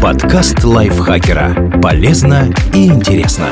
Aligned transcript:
Подкаст 0.00 0.62
лайфхакера. 0.62 1.80
Полезно 1.82 2.48
и 2.72 2.86
интересно. 2.86 3.48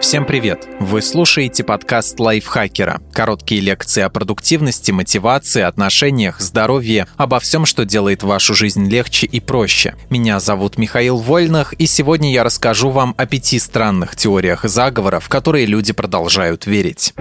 Всем 0.00 0.26
привет! 0.26 0.68
Вы 0.80 1.02
слушаете 1.02 1.64
подкаст 1.64 2.20
лайфхакера. 2.20 3.00
Короткие 3.12 3.60
лекции 3.60 4.02
о 4.02 4.10
продуктивности, 4.10 4.92
мотивации, 4.92 5.62
отношениях, 5.62 6.40
здоровье, 6.40 7.06
обо 7.16 7.40
всем, 7.40 7.66
что 7.66 7.84
делает 7.84 8.22
вашу 8.22 8.54
жизнь 8.54 8.88
легче 8.88 9.26
и 9.26 9.40
проще. 9.40 9.94
Меня 10.10 10.40
зовут 10.40 10.78
Михаил 10.78 11.16
Вольных, 11.16 11.72
и 11.74 11.86
сегодня 11.86 12.32
я 12.32 12.44
расскажу 12.44 12.90
вам 12.90 13.14
о 13.16 13.26
пяти 13.26 13.58
странных 13.58 14.16
теориях 14.16 14.64
заговоров, 14.64 15.24
в 15.24 15.28
которые 15.28 15.66
люди 15.66 15.92
продолжают 15.92 16.66
верить. 16.66 17.14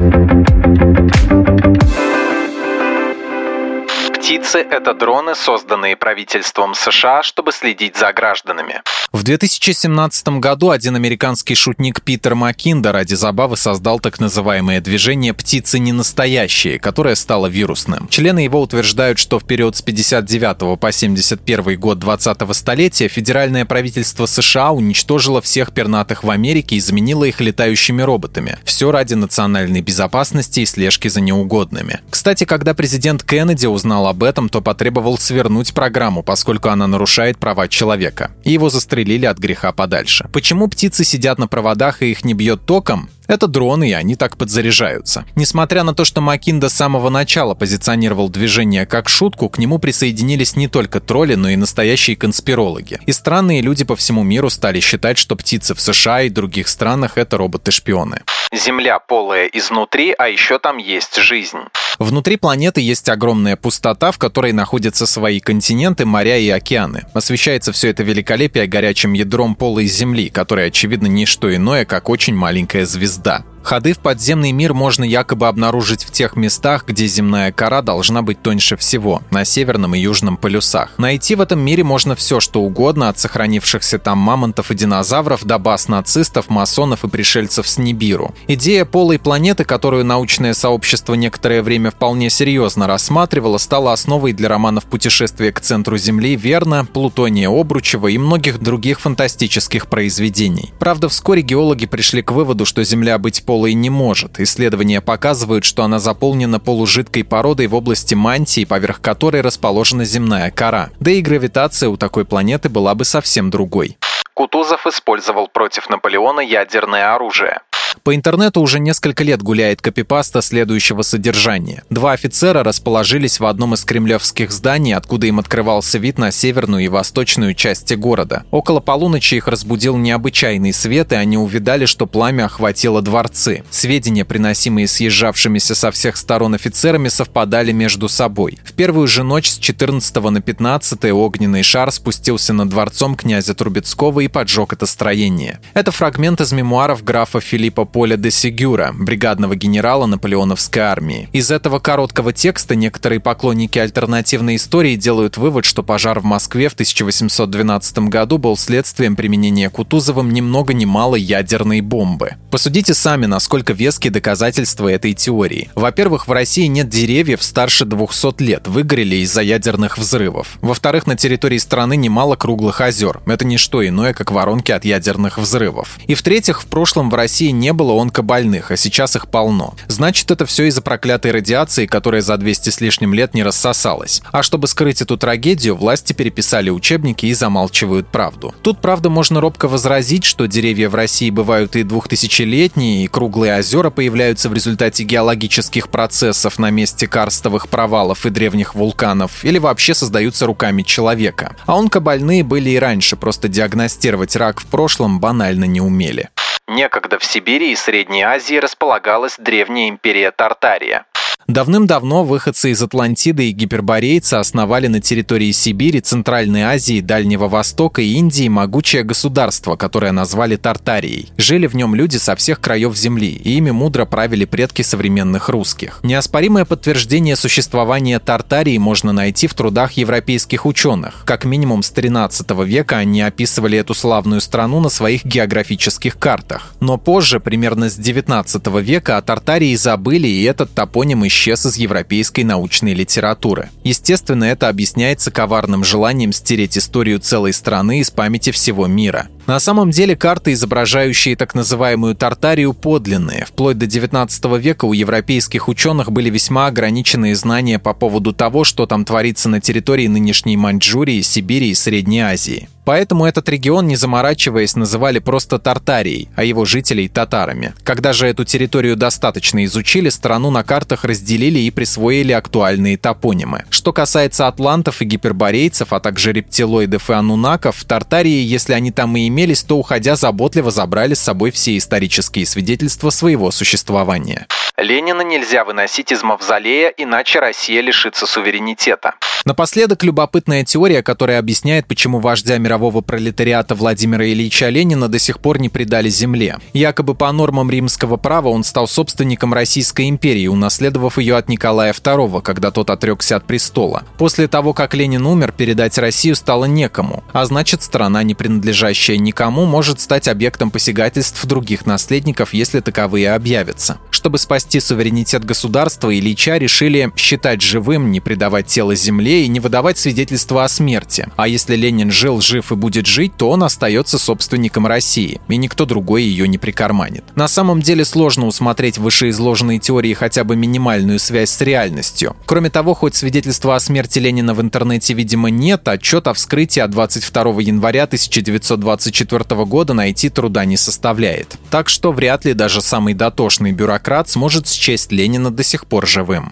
Птицы— 4.43 4.59
это 4.71 4.93
дроны, 4.93 5.35
созданные 5.35 5.95
правительством 5.95 6.75
США, 6.75 7.23
чтобы 7.23 7.53
следить 7.53 7.95
за 7.95 8.11
гражданами. 8.11 8.81
В 9.13 9.23
2017 9.23 10.39
году 10.39 10.71
один 10.71 10.97
американский 10.97 11.55
шутник 11.55 12.01
Питер 12.01 12.35
Макинда 12.35 12.91
ради 12.91 13.13
забавы 13.13 13.55
создал 13.55 14.01
так 14.01 14.19
называемое 14.19 14.81
движение 14.81 15.33
«Птицы 15.33 15.79
не 15.79 15.93
настоящие», 15.93 16.77
которое 16.77 17.15
стало 17.15 17.47
вирусным. 17.47 18.09
Члены 18.09 18.39
его 18.39 18.59
утверждают, 18.59 19.17
что 19.17 19.39
в 19.39 19.45
период 19.45 19.77
с 19.77 19.81
59 19.81 20.77
по 20.77 20.91
71 20.91 21.79
год 21.79 21.99
20-го 21.99 22.53
столетия 22.53 23.07
федеральное 23.07 23.63
правительство 23.63 24.25
США 24.25 24.71
уничтожило 24.71 25.41
всех 25.41 25.71
пернатых 25.71 26.25
в 26.25 26.29
Америке 26.29 26.75
и 26.75 26.81
заменило 26.81 27.23
их 27.23 27.39
летающими 27.39 28.01
роботами. 28.01 28.57
Все 28.65 28.91
ради 28.91 29.13
национальной 29.13 29.81
безопасности 29.81 30.61
и 30.61 30.65
слежки 30.65 31.07
за 31.07 31.21
неугодными. 31.21 32.01
Кстати, 32.09 32.43
когда 32.43 32.73
президент 32.73 33.23
Кеннеди 33.23 33.67
узнал 33.67 34.07
об 34.07 34.23
этом, 34.23 34.32
то 34.49 34.61
потребовал 34.61 35.17
свернуть 35.17 35.73
программу, 35.73 36.23
поскольку 36.23 36.69
она 36.69 36.87
нарушает 36.87 37.37
права 37.37 37.67
человека. 37.67 38.31
И 38.43 38.51
его 38.51 38.69
застрелили 38.69 39.25
от 39.25 39.37
греха 39.37 39.71
подальше. 39.71 40.29
Почему 40.33 40.67
птицы 40.67 41.03
сидят 41.03 41.39
на 41.39 41.47
проводах 41.47 42.01
и 42.01 42.11
их 42.11 42.25
не 42.25 42.33
бьет 42.33 42.65
током? 42.65 43.09
Это 43.27 43.47
дроны, 43.47 43.89
и 43.89 43.93
они 43.93 44.15
так 44.15 44.37
подзаряжаются. 44.37 45.25
Несмотря 45.35 45.83
на 45.83 45.93
то, 45.93 46.03
что 46.03 46.19
Макинда 46.19 46.69
с 46.69 46.73
самого 46.73 47.09
начала 47.09 47.53
позиционировал 47.53 48.29
движение 48.29 48.85
как 48.85 49.07
шутку, 49.07 49.49
к 49.49 49.57
нему 49.57 49.79
присоединились 49.79 50.55
не 50.55 50.67
только 50.67 50.99
тролли, 50.99 51.35
но 51.35 51.49
и 51.49 51.55
настоящие 51.55 52.17
конспирологи. 52.17 52.99
И 53.05 53.11
странные 53.13 53.61
люди 53.61 53.85
по 53.85 53.95
всему 53.95 54.23
миру 54.23 54.49
стали 54.49 54.81
считать, 54.81 55.17
что 55.17 55.35
птицы 55.35 55.73
в 55.73 55.81
США 55.81 56.23
и 56.23 56.29
других 56.29 56.67
странах— 56.67 57.13
это 57.17 57.37
роботы-шпионы. 57.37 58.21
Земля 58.51 58.99
полая 58.99 59.47
изнутри, 59.47 60.13
а 60.17 60.27
еще 60.27 60.59
там 60.59 60.77
есть 60.77 61.15
жизнь. 61.15 61.59
Внутри 61.99 62.37
планеты 62.37 62.81
есть 62.81 63.09
огромная 63.09 63.55
пустота, 63.55 64.11
в 64.11 64.17
которой 64.17 64.51
находятся 64.51 65.05
свои 65.05 65.39
континенты, 65.39 66.05
моря 66.05 66.37
и 66.37 66.49
океаны. 66.49 67.03
Освещается 67.13 67.71
все 67.71 67.89
это 67.89 68.03
великолепие 68.03 68.67
горячим 68.67 69.13
ядром 69.13 69.55
полой 69.55 69.85
Земли, 69.85 70.29
которое, 70.29 70.67
очевидно, 70.67 71.07
не 71.07 71.25
что 71.25 71.53
иное, 71.55 71.85
как 71.85 72.09
очень 72.09 72.35
маленькая 72.35 72.85
звезда. 72.85 73.45
Ходы 73.63 73.93
в 73.93 73.99
подземный 73.99 74.51
мир 74.51 74.73
можно 74.73 75.05
якобы 75.05 75.47
обнаружить 75.47 76.03
в 76.03 76.11
тех 76.11 76.35
местах, 76.35 76.83
где 76.85 77.07
земная 77.07 77.53
кора 77.53 77.81
должна 77.81 78.21
быть 78.21 78.41
тоньше 78.41 78.75
всего, 78.75 79.21
на 79.31 79.45
северном 79.45 79.95
и 79.95 79.99
южном 79.99 80.35
полюсах. 80.35 80.91
Найти 80.97 81.35
в 81.35 81.41
этом 81.41 81.59
мире 81.59 81.83
можно 81.85 82.15
все, 82.15 82.41
что 82.41 82.61
угодно, 82.61 83.07
от 83.07 83.19
сохранившихся 83.19 83.99
там 83.99 84.17
мамонтов 84.17 84.69
и 84.69 84.75
динозавров 84.75 85.45
до 85.45 85.57
баз 85.59 85.87
нацистов, 85.87 86.49
масонов 86.49 87.05
и 87.05 87.07
пришельцев 87.07 87.67
с 87.67 87.77
Нибиру. 87.77 88.35
Идея 88.47 88.83
полой 88.83 89.17
планеты, 89.17 89.63
которую 89.63 90.03
научное 90.03 90.53
сообщество 90.53 91.13
некоторое 91.13 91.63
время 91.63 91.91
вполне 91.91 92.29
серьезно 92.29 92.85
рассматривало, 92.85 93.57
стала 93.57 93.93
основой 93.93 94.33
для 94.33 94.49
романов 94.49 94.83
«Путешествие 94.85 95.53
к 95.53 95.61
центру 95.61 95.97
Земли», 95.97 96.35
«Верно», 96.35 96.85
«Плутония 96.85 97.49
Обручева» 97.49 98.09
и 98.09 98.17
многих 98.17 98.59
других 98.59 98.99
фантастических 98.99 99.87
произведений. 99.87 100.73
Правда, 100.79 101.07
вскоре 101.07 101.41
геологи 101.41 101.85
пришли 101.85 102.21
к 102.21 102.31
выводу, 102.31 102.65
что 102.65 102.83
Земля 102.83 103.17
быть 103.17 103.43
полой 103.53 103.75
не 103.75 103.91
может. 103.91 104.39
Исследования 104.39 104.99
показывают, 104.99 105.63
что 105.63 105.83
она 105.83 105.99
заполнена 105.99 106.59
полужидкой 106.59 107.23
породой 107.23 107.67
в 107.67 107.75
области 107.75 108.15
мантии, 108.15 108.65
поверх 108.65 108.99
которой 108.99 109.41
расположена 109.41 110.05
земная 110.05 110.49
кора. 110.49 110.89
Да 110.99 111.11
и 111.11 111.21
гравитация 111.21 111.89
у 111.89 111.95
такой 111.95 112.25
планеты 112.25 112.69
была 112.69 112.95
бы 112.95 113.05
совсем 113.05 113.51
другой. 113.51 113.99
Кутузов 114.33 114.87
использовал 114.87 115.47
против 115.47 115.87
Наполеона 115.87 116.39
ядерное 116.39 117.13
оружие. 117.13 117.59
По 118.03 118.13
интернету 118.13 118.59
уже 118.59 118.79
несколько 118.79 119.23
лет 119.23 119.41
гуляет 119.41 119.81
копипаста 119.81 120.41
следующего 120.41 121.03
содержания. 121.03 121.85
Два 121.89 122.11
офицера 122.11 122.61
расположились 122.61 123.39
в 123.39 123.45
одном 123.45 123.75
из 123.75 123.85
кремлевских 123.85 124.51
зданий, 124.51 124.93
откуда 124.93 125.27
им 125.27 125.39
открывался 125.39 125.99
вид 125.99 126.17
на 126.17 126.29
северную 126.29 126.83
и 126.83 126.89
восточную 126.89 127.53
части 127.53 127.93
города. 127.93 128.43
Около 128.51 128.81
полуночи 128.81 129.35
их 129.35 129.47
разбудил 129.47 129.95
необычайный 129.95 130.73
свет, 130.73 131.13
и 131.13 131.15
они 131.15 131.37
увидали, 131.37 131.85
что 131.85 132.05
пламя 132.05 132.47
охватило 132.47 133.01
дворцы. 133.01 133.63
Сведения, 133.71 134.25
приносимые 134.25 134.89
съезжавшимися 134.89 135.73
со 135.73 135.89
всех 135.89 136.17
сторон 136.17 136.55
офицерами, 136.55 137.07
совпадали 137.07 137.71
между 137.71 138.09
собой. 138.09 138.59
В 138.65 138.73
первую 138.73 139.07
же 139.07 139.23
ночь 139.23 139.49
с 139.49 139.57
14 139.57 140.13
на 140.15 140.41
15 140.41 141.05
огненный 141.05 141.63
шар 141.63 141.89
спустился 141.89 142.51
над 142.51 142.67
дворцом 142.67 143.15
князя 143.15 143.53
Трубецкого 143.53 144.19
и 144.19 144.27
поджег 144.27 144.73
это 144.73 144.87
строение. 144.87 145.61
Это 145.73 145.91
фрагмент 145.91 146.41
из 146.41 146.51
мемуаров 146.51 147.01
графа 147.05 147.39
Филиппа 147.39 147.92
Поля 147.93 148.17
де 148.17 148.31
Сегюра, 148.31 148.91
бригадного 148.91 149.55
генерала 149.55 150.07
наполеоновской 150.07 150.81
армии. 150.81 151.29
Из 151.31 151.51
этого 151.51 151.77
короткого 151.77 152.33
текста 152.33 152.75
некоторые 152.75 153.19
поклонники 153.19 153.77
альтернативной 153.77 154.55
истории 154.55 154.95
делают 154.95 155.37
вывод, 155.37 155.63
что 155.63 155.83
пожар 155.83 156.19
в 156.19 156.23
Москве 156.23 156.69
в 156.69 156.73
1812 156.73 157.99
году 158.09 158.39
был 158.39 158.57
следствием 158.57 159.15
применения 159.15 159.69
Кутузовым 159.69 160.33
ни 160.33 160.41
много 160.41 160.73
ни 160.73 160.85
мало 160.85 161.15
ядерной 161.15 161.81
бомбы. 161.81 162.31
Посудите 162.49 162.95
сами, 162.95 163.27
насколько 163.27 163.73
веские 163.73 164.09
доказательства 164.09 164.87
этой 164.87 165.13
теории. 165.13 165.69
Во-первых, 165.75 166.27
в 166.27 166.31
России 166.31 166.65
нет 166.65 166.89
деревьев 166.89 167.43
старше 167.43 167.85
200 167.85 168.41
лет, 168.41 168.67
выгорели 168.67 169.17
из-за 169.17 169.43
ядерных 169.43 169.99
взрывов. 169.99 170.57
Во-вторых, 170.61 171.05
на 171.05 171.15
территории 171.15 171.59
страны 171.59 171.95
немало 171.95 172.37
круглых 172.37 172.81
озер. 172.81 173.21
Это 173.27 173.45
не 173.45 173.57
что 173.57 173.87
иное, 173.87 174.13
как 174.13 174.31
воронки 174.31 174.71
от 174.71 174.83
ядерных 174.83 175.37
взрывов. 175.37 175.99
И 176.07 176.15
в-третьих, 176.15 176.63
в 176.63 176.65
прошлом 176.65 177.11
в 177.11 177.13
России 177.13 177.51
не 177.51 177.71
было 177.71 177.82
онкобольных, 177.91 178.71
а 178.71 178.77
сейчас 178.77 179.15
их 179.15 179.27
полно. 179.27 179.75
Значит, 179.87 180.31
это 180.31 180.45
все 180.45 180.65
из-за 180.65 180.81
проклятой 180.81 181.31
радиации, 181.31 181.85
которая 181.85 182.21
за 182.21 182.37
200 182.37 182.69
с 182.69 182.81
лишним 182.81 183.13
лет 183.13 183.33
не 183.33 183.43
рассосалась. 183.43 184.21
А 184.31 184.43
чтобы 184.43 184.67
скрыть 184.67 185.01
эту 185.01 185.17
трагедию, 185.17 185.75
власти 185.75 186.13
переписали 186.13 186.69
учебники 186.69 187.25
и 187.25 187.33
замалчивают 187.33 188.07
правду. 188.07 188.53
Тут, 188.61 188.79
правда, 188.79 189.09
можно 189.09 189.41
робко 189.41 189.67
возразить, 189.67 190.23
что 190.23 190.47
деревья 190.47 190.89
в 190.89 190.95
России 190.95 191.29
бывают 191.29 191.75
и 191.75 191.83
двухтысячелетние, 191.83 193.05
и 193.05 193.07
круглые 193.07 193.57
озера 193.57 193.89
появляются 193.89 194.49
в 194.49 194.53
результате 194.53 195.03
геологических 195.03 195.89
процессов 195.89 196.59
на 196.59 196.69
месте 196.69 197.07
карстовых 197.07 197.67
провалов 197.67 198.25
и 198.25 198.29
древних 198.29 198.75
вулканов, 198.75 199.43
или 199.43 199.57
вообще 199.57 199.93
создаются 199.93 200.45
руками 200.45 200.81
человека. 200.83 201.55
А 201.65 201.77
онкобольные 201.77 202.43
были 202.43 202.71
и 202.71 202.79
раньше, 202.79 203.15
просто 203.15 203.47
диагностировать 203.47 204.35
рак 204.35 204.59
в 204.61 204.65
прошлом 204.65 205.19
банально 205.19 205.65
не 205.65 205.81
умели. 205.81 206.29
Некогда 206.67 207.19
в 207.19 207.25
Сибири 207.25 207.71
и 207.71 207.75
Средней 207.75 208.23
Азии 208.23 208.55
располагалась 208.55 209.35
древняя 209.37 209.89
империя 209.89 210.31
Тартария. 210.31 211.05
Давным-давно 211.47 212.23
выходцы 212.23 212.71
из 212.71 212.81
Атлантиды 212.81 213.49
и 213.49 213.51
гиперборейцы 213.51 214.35
основали 214.35 214.87
на 214.87 215.01
территории 215.01 215.51
Сибири, 215.51 215.99
Центральной 215.99 216.61
Азии, 216.61 217.01
Дальнего 217.01 217.49
Востока 217.49 218.01
и 218.01 218.13
Индии 218.13 218.47
могучее 218.47 219.03
государство, 219.03 219.75
которое 219.75 220.13
назвали 220.13 220.55
Тартарией. 220.55 221.29
Жили 221.37 221.67
в 221.67 221.75
нем 221.75 221.95
люди 221.95 222.15
со 222.15 222.37
всех 222.37 222.61
краев 222.61 222.95
земли, 222.95 223.33
и 223.33 223.57
ими 223.57 223.71
мудро 223.71 224.05
правили 224.05 224.45
предки 224.45 224.83
современных 224.83 225.49
русских. 225.49 225.99
Неоспоримое 226.03 226.63
подтверждение 226.63 227.35
существования 227.35 228.19
Тартарии 228.19 228.77
можно 228.77 229.11
найти 229.11 229.47
в 229.47 229.53
трудах 229.53 229.93
европейских 229.93 230.65
ученых. 230.65 231.23
Как 231.25 231.43
минимум 231.43 231.83
с 231.83 231.91
13 231.91 232.49
века 232.65 232.97
они 232.97 233.21
описывали 233.21 233.77
эту 233.77 233.93
славную 233.93 234.39
страну 234.39 234.79
на 234.79 234.89
своих 234.89 235.25
географических 235.25 236.17
картах. 236.17 236.73
Но 236.79 236.97
позже, 236.97 237.41
примерно 237.41 237.89
с 237.89 237.95
19 237.95 238.65
века, 238.81 239.17
о 239.17 239.21
Тартарии 239.21 239.75
забыли, 239.75 240.27
и 240.27 240.43
этот 240.43 240.73
топоним 240.73 241.25
исчез 241.33 241.65
из 241.65 241.77
европейской 241.77 242.41
научной 242.41 242.93
литературы. 242.93 243.69
Естественно, 243.83 244.43
это 244.43 244.69
объясняется 244.69 245.31
коварным 245.31 245.83
желанием 245.83 246.31
стереть 246.31 246.77
историю 246.77 247.19
целой 247.19 247.53
страны 247.53 247.99
из 247.99 248.11
памяти 248.11 248.51
всего 248.51 248.85
мира. 248.85 249.27
На 249.45 249.59
самом 249.59 249.91
деле 249.91 250.15
карты, 250.15 250.53
изображающие 250.53 251.35
так 251.35 251.53
называемую 251.53 252.15
Тартарию, 252.15 252.73
подлинные. 252.73 253.45
Вплоть 253.45 253.77
до 253.77 253.87
19 253.87 254.45
века 254.57 254.85
у 254.85 254.93
европейских 254.93 255.67
ученых 255.67 256.11
были 256.11 256.29
весьма 256.29 256.67
ограниченные 256.67 257.35
знания 257.35 257.77
по 257.77 257.93
поводу 257.93 258.31
того, 258.31 258.63
что 258.63 258.85
там 258.85 259.03
творится 259.03 259.49
на 259.49 259.59
территории 259.59 260.07
нынешней 260.07 260.55
Маньчжурии, 260.55 261.21
Сибири 261.21 261.71
и 261.71 261.75
Средней 261.75 262.21
Азии. 262.21 262.69
Поэтому 262.85 263.25
этот 263.25 263.47
регион, 263.47 263.87
не 263.87 263.95
заморачиваясь, 263.95 264.75
называли 264.75 265.19
просто 265.19 265.57
Тартарией, 265.57 266.29
а 266.35 266.43
его 266.43 266.65
жителей– 266.65 267.07
татарами. 267.09 267.73
Когда 267.83 268.11
же 268.11 268.27
эту 268.27 268.43
территорию 268.43 268.97
достаточно 268.97 269.63
изучили, 269.65 270.09
страну 270.09 270.51
на 270.51 270.63
картах 270.63 271.05
разделили 271.05 271.59
и 271.59 271.71
присвоили 271.71 272.33
актуальные 272.33 272.97
топонимы. 272.97 273.63
Что 273.69 273.93
касается 273.93 274.47
атлантов 274.47 275.01
и 275.01 275.05
гиперборейцев, 275.05 275.93
а 275.93 275.99
также 276.01 276.33
рептилоидов 276.33 277.09
и 277.09 277.13
анунаков, 277.13 277.77
в 277.77 277.85
Тартарии, 277.85 278.43
если 278.43 278.73
они 278.73 278.91
там 278.91 279.15
и 279.15 279.29
имелись, 279.33 279.63
то, 279.63 279.75
уходя, 279.77 280.15
заботливо 280.15 280.71
забрали 280.71 281.15
с 281.15 281.19
собой 281.19 281.51
все 281.51 281.75
исторические 281.75 282.45
свидетельства 282.45 283.09
своего 283.09 283.51
существования. 283.51 284.47
Ленина 284.77 285.21
нельзя 285.21 285.65
выносить 285.65 286.11
из 286.11 286.23
мавзолея, 286.23 286.89
иначе 286.95 287.39
Россия 287.39 287.81
лишится 287.81 288.25
суверенитета. 288.25 289.15
Напоследок 289.45 290.03
любопытная 290.03 290.63
теория, 290.63 291.03
которая 291.03 291.37
объясняет, 291.37 291.85
почему 291.85 292.19
вождя 292.19 292.57
мирового 292.57 293.01
пролетариата 293.01 293.75
Владимира 293.75 294.25
Ильича 294.25 294.69
Ленина 294.69 295.09
до 295.09 295.19
сих 295.19 295.39
пор 295.39 295.59
не 295.59 295.67
предали 295.67 296.07
земле. 296.07 296.59
Якобы 296.71 297.13
по 297.13 297.29
нормам 297.33 297.69
римского 297.69 298.15
права 298.15 298.47
он 298.47 298.63
стал 298.63 298.87
собственником 298.87 299.53
Российской 299.53 300.07
империи, 300.07 300.47
унаследовав 300.47 301.17
ее 301.17 301.35
от 301.35 301.49
Николая 301.49 301.91
II, 301.91 302.41
когда 302.41 302.71
тот 302.71 302.89
отрекся 302.89 303.35
от 303.35 303.45
престола. 303.45 304.03
После 304.17 304.47
того, 304.47 304.73
как 304.73 304.93
Ленин 304.93 305.25
умер, 305.25 305.51
передать 305.51 305.97
Россию 305.97 306.37
стало 306.37 306.63
некому, 306.63 307.25
а 307.33 307.43
значит 307.43 307.83
страна, 307.83 308.23
не 308.23 308.35
принадлежащая 308.35 309.17
никому, 309.17 309.65
может 309.65 309.99
стать 309.99 310.29
объектом 310.29 310.71
посягательств 310.71 311.45
других 311.45 311.85
наследников, 311.85 312.53
если 312.53 312.79
таковые 312.79 313.33
объявятся. 313.33 313.97
Чтобы 314.09 314.37
спасти 314.37 314.79
суверенитет 314.79 315.43
государства, 315.43 316.17
Ильича 316.17 316.57
решили 316.57 317.11
считать 317.17 317.61
живым, 317.61 318.09
не 318.09 318.21
предавать 318.21 318.67
тело 318.67 318.95
земле 318.95 319.32
и 319.41 319.47
не 319.47 319.59
выдавать 319.59 319.97
свидетельства 319.97 320.63
о 320.63 320.67
смерти. 320.67 321.27
А 321.35 321.47
если 321.47 321.75
Ленин 321.75 322.11
жил, 322.11 322.41
жив 322.41 322.71
и 322.71 322.75
будет 322.75 323.05
жить, 323.05 323.33
то 323.37 323.49
он 323.49 323.63
остается 323.63 324.17
собственником 324.17 324.87
России, 324.87 325.41
и 325.47 325.57
никто 325.57 325.85
другой 325.85 326.23
ее 326.23 326.47
не 326.47 326.57
прикарманит. 326.57 327.23
На 327.35 327.47
самом 327.47 327.81
деле 327.81 328.05
сложно 328.05 328.45
усмотреть 328.45 328.97
в 328.97 329.03
вышеизложенной 329.03 329.79
теории 329.79 330.13
хотя 330.13 330.43
бы 330.43 330.55
минимальную 330.55 331.19
связь 331.19 331.51
с 331.51 331.61
реальностью. 331.61 332.35
Кроме 332.45 332.69
того, 332.69 332.93
хоть 332.93 333.15
свидетельства 333.15 333.75
о 333.75 333.79
смерти 333.79 334.19
Ленина 334.19 334.53
в 334.53 334.61
интернете, 334.61 335.13
видимо, 335.13 335.49
нет, 335.49 335.87
отчет 335.87 336.27
о 336.27 336.33
вскрытии 336.33 336.79
от 336.79 336.91
22 336.91 337.61
января 337.61 338.03
1924 338.03 339.65
года 339.65 339.93
найти 339.93 340.29
труда 340.29 340.65
не 340.65 340.77
составляет. 340.77 341.57
Так 341.69 341.89
что 341.89 342.11
вряд 342.11 342.45
ли 342.45 342.53
даже 342.53 342.81
самый 342.81 343.13
дотошный 343.13 343.71
бюрократ 343.71 344.29
сможет 344.29 344.67
счесть 344.67 345.11
Ленина 345.11 345.51
до 345.51 345.63
сих 345.63 345.85
пор 345.85 346.07
живым. 346.07 346.51